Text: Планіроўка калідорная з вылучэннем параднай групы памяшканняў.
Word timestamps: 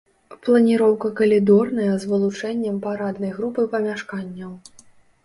Планіроўка 0.45 1.11
калідорная 1.19 1.89
з 2.03 2.09
вылучэннем 2.13 2.79
параднай 2.87 3.31
групы 3.37 3.67
памяшканняў. 3.75 4.51